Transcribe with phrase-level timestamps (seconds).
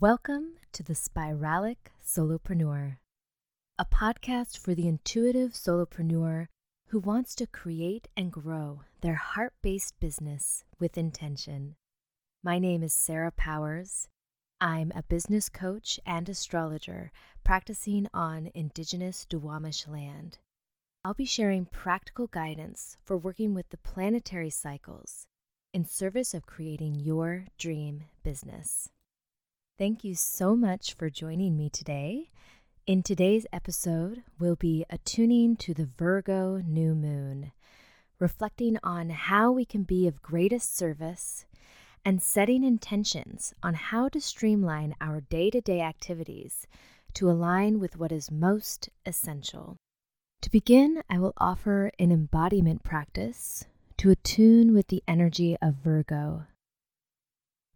[0.00, 2.98] Welcome to the Spiralic Solopreneur,
[3.80, 6.46] a podcast for the intuitive solopreneur
[6.90, 11.74] who wants to create and grow their heart based business with intention.
[12.44, 14.06] My name is Sara Powers.
[14.60, 17.10] I'm a business coach and astrologer
[17.42, 20.38] practicing on Indigenous Duwamish land.
[21.04, 25.26] I'll be sharing practical guidance for working with the planetary cycles
[25.74, 28.90] in service of creating your dream business.
[29.78, 32.30] Thank you so much for joining me today.
[32.88, 37.52] In today's episode, we'll be attuning to the Virgo new moon,
[38.18, 41.46] reflecting on how we can be of greatest service
[42.04, 46.66] and setting intentions on how to streamline our day to day activities
[47.14, 49.76] to align with what is most essential.
[50.42, 53.64] To begin, I will offer an embodiment practice
[53.98, 56.46] to attune with the energy of Virgo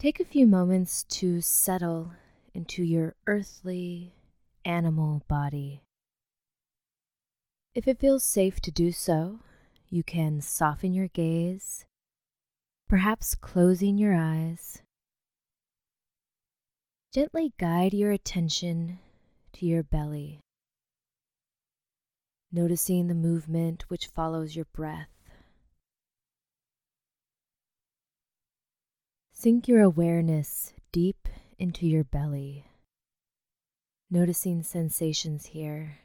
[0.00, 2.12] Take a few moments to settle
[2.54, 4.14] into your earthly
[4.64, 5.82] animal body.
[7.74, 9.40] If it feels safe to do so,
[9.90, 11.84] you can soften your gaze,
[12.88, 14.80] perhaps closing your eyes.
[17.12, 19.00] Gently guide your attention
[19.52, 20.40] to your belly,
[22.50, 25.19] noticing the movement which follows your breath.
[29.42, 31.26] Sink your awareness deep
[31.58, 32.66] into your belly,
[34.10, 36.00] noticing sensations here.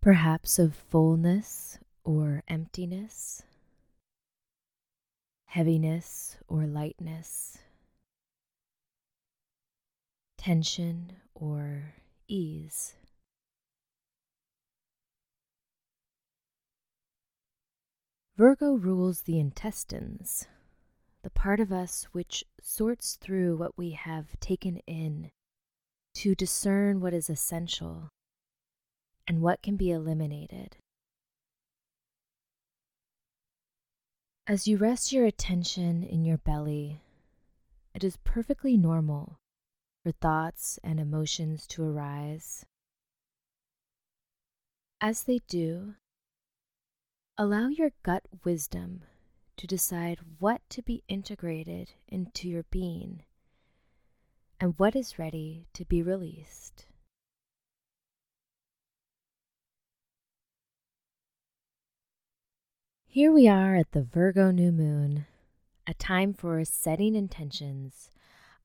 [0.00, 3.42] Perhaps of fullness or emptiness,
[5.46, 7.58] heaviness or lightness,
[10.38, 11.94] tension or
[12.28, 12.94] ease.
[18.36, 20.46] Virgo rules the intestines,
[21.22, 25.30] the part of us which sorts through what we have taken in
[26.12, 28.10] to discern what is essential
[29.26, 30.76] and what can be eliminated.
[34.46, 37.00] As you rest your attention in your belly,
[37.94, 39.38] it is perfectly normal
[40.02, 42.66] for thoughts and emotions to arise.
[45.00, 45.94] As they do,
[47.38, 49.02] Allow your gut wisdom
[49.58, 53.24] to decide what to be integrated into your being
[54.58, 56.86] and what is ready to be released.
[63.06, 65.26] Here we are at the Virgo new moon,
[65.86, 68.08] a time for setting intentions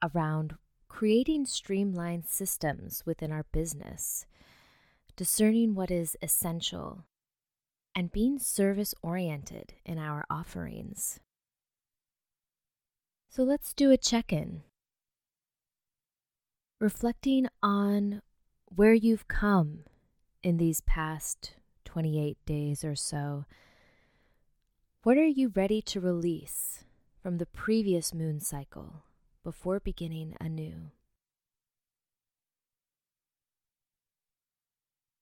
[0.02, 0.56] around
[0.88, 4.26] creating streamlined systems within our business,
[5.18, 7.04] discerning what is essential
[7.96, 11.20] and being service oriented in our offerings.
[13.30, 14.64] So let's do a check in.
[16.80, 18.22] Reflecting on
[18.66, 19.84] where you've come
[20.44, 21.54] in these past
[21.86, 23.46] 28 days or so.
[25.04, 26.84] What are you ready to release
[27.22, 29.04] from the previous moon cycle
[29.44, 30.92] before beginning anew?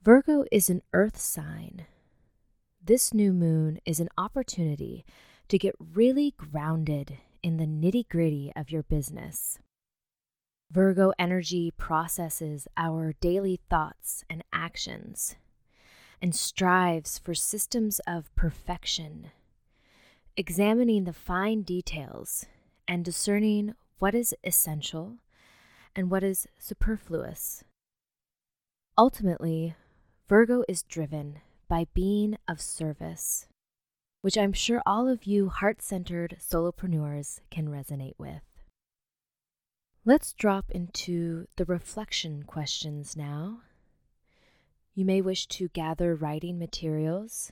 [0.01, 1.85] Virgo is an earth sign
[2.81, 5.05] this new moon is an opportunity
[5.47, 9.59] to get really grounded in the nitty gritty of your business.
[10.71, 15.35] Virgo energy processes our daily thoughts and actions
[16.21, 19.31] and strives for systems of perfection,
[20.37, 22.45] examining the fine details
[22.87, 25.17] and discerning what is essential
[25.95, 27.63] and what is superfluous.
[28.97, 29.75] Ultimately,
[30.27, 33.47] Virgo is driven by being of service,
[34.21, 38.41] which I'm sure all of you heart centered solopreneurs can resonate with.
[40.03, 43.61] Let's drop into the reflection questions now.
[44.95, 47.51] You may wish to gather writing materials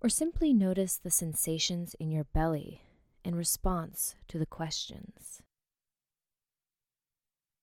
[0.00, 2.82] or simply notice the sensations in your belly
[3.24, 5.42] in response to the questions.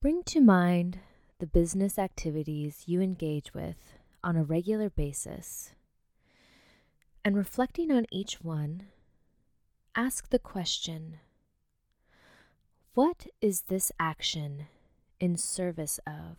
[0.02, 1.00] Bring to mind
[1.40, 5.72] the business activities you engage with on a regular basis.
[7.24, 8.88] And reflecting on each one,
[9.96, 11.20] ask the question
[12.94, 14.68] What is this action
[15.20, 16.38] in service of?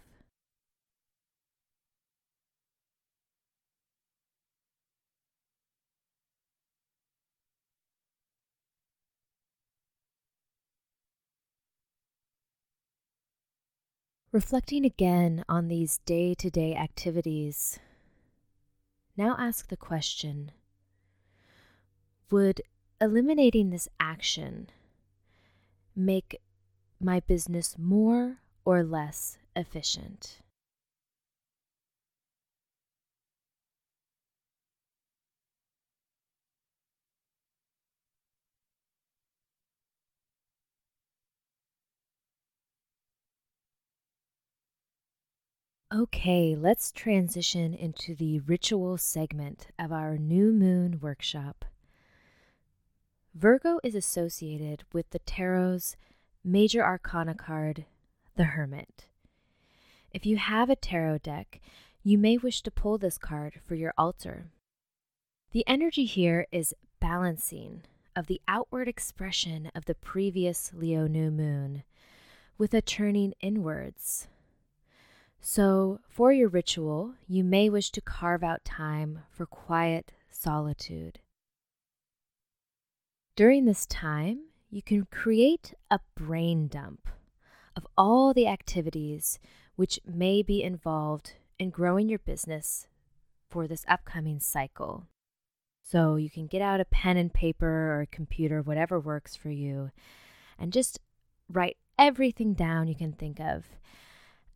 [14.32, 17.78] Reflecting again on these day to day activities,
[19.14, 20.52] now ask the question
[22.30, 22.62] Would
[22.98, 24.70] eliminating this action
[25.94, 26.40] make
[26.98, 30.38] my business more or less efficient?
[45.94, 51.66] Okay, let's transition into the ritual segment of our new moon workshop.
[53.34, 55.96] Virgo is associated with the tarot's
[56.42, 57.84] major arcana card,
[58.36, 59.04] the Hermit.
[60.12, 61.60] If you have a tarot deck,
[62.02, 64.46] you may wish to pull this card for your altar.
[65.50, 67.82] The energy here is balancing
[68.16, 71.82] of the outward expression of the previous Leo new moon
[72.56, 74.28] with a turning inwards
[75.44, 81.18] so, for your ritual, you may wish to carve out time for quiet solitude.
[83.34, 87.08] During this time, you can create a brain dump
[87.74, 89.40] of all the activities
[89.74, 92.86] which may be involved in growing your business
[93.50, 95.08] for this upcoming cycle.
[95.82, 99.50] So, you can get out a pen and paper or a computer, whatever works for
[99.50, 99.90] you,
[100.56, 101.00] and just
[101.48, 103.64] write everything down you can think of.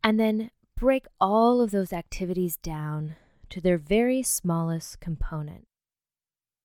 [0.01, 3.15] And then break all of those activities down
[3.49, 5.65] to their very smallest component.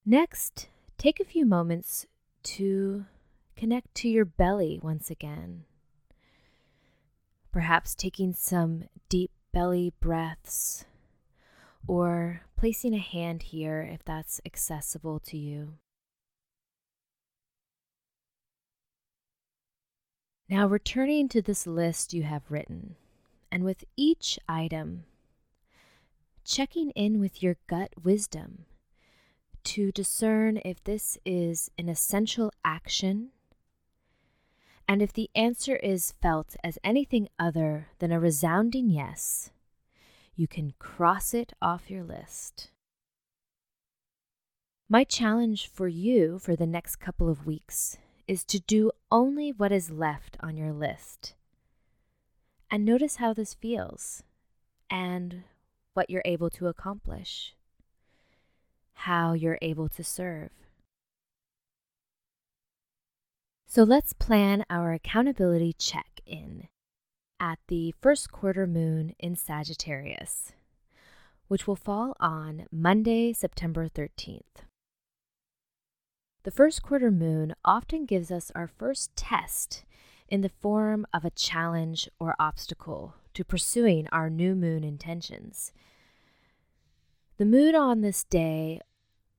[0.05, 0.69] Next,
[0.99, 2.07] take a few moments
[2.43, 3.07] to
[3.57, 5.65] connect to your belly once again.
[7.53, 10.85] Perhaps taking some deep belly breaths
[11.87, 15.75] or placing a hand here if that's accessible to you.
[20.51, 22.97] Now, returning to this list you have written
[23.53, 25.05] and with each item,
[26.43, 28.65] checking in with your gut wisdom
[29.63, 33.29] to discern if this is an essential action
[34.89, 39.51] and if the answer is felt as anything other than a resounding yes,
[40.35, 42.71] you can cross it off your list.
[44.89, 49.73] My challenge for you for the next couple of weeks is to do only what
[49.73, 51.35] is left on your list
[52.73, 54.23] and notice how this feels
[54.89, 55.45] and
[55.93, 57.55] what you're able to accomplish,
[58.95, 60.49] how you're able to serve.
[63.67, 66.69] So let's plan our accountability check in
[67.39, 70.53] at the first quarter moon in Sagittarius,
[71.49, 74.65] which will fall on Monday, September 13th.
[76.45, 79.85] The first quarter moon often gives us our first test
[80.33, 85.73] in the form of a challenge or obstacle to pursuing our new moon intentions.
[87.37, 88.81] The mood on this day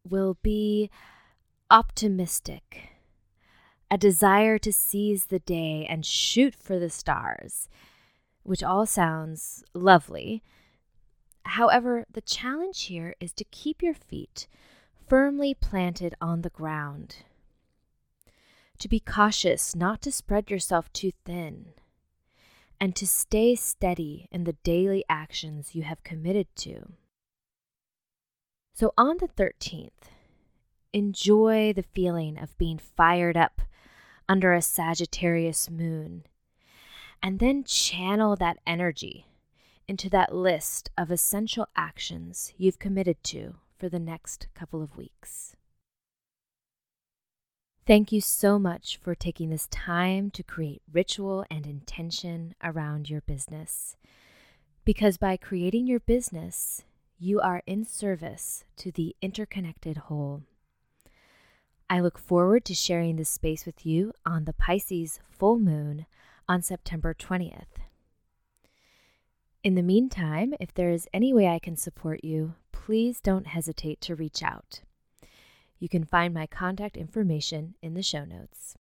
[0.07, 0.91] will be
[1.71, 2.91] optimistic,
[3.89, 7.67] a desire to seize the day and shoot for the stars,
[8.43, 10.43] which all sounds lovely.
[11.45, 14.47] However, the challenge here is to keep your feet
[15.09, 17.23] firmly planted on the ground
[18.83, 21.67] to be cautious not to spread yourself too thin,
[22.81, 26.91] and to stay steady in the daily actions you have committed to.
[28.73, 30.11] So on the 13th,
[30.91, 33.61] enjoy the feeling of being fired up
[34.27, 36.25] under a Sagittarius moon,
[37.21, 39.27] and then channel that energy
[39.87, 45.55] into that list of essential actions you've committed to for the next couple of weeks.
[47.85, 53.19] Thank you so much for taking this time to create ritual and intention around your
[53.19, 53.97] business.
[54.85, 56.85] Because by creating your business,
[57.19, 60.43] you are in service to the interconnected whole.
[61.89, 66.05] I look forward to sharing this space with you on the Pisces full moon
[66.47, 67.83] on September 20th.
[69.61, 73.99] In the meantime, if there is any way I can support you, please don't hesitate
[74.01, 74.83] to reach out.
[75.83, 78.77] You can find my contact information in the show notes.